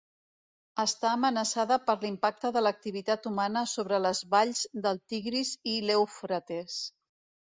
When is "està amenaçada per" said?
0.83-1.95